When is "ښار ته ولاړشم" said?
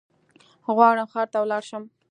1.11-1.83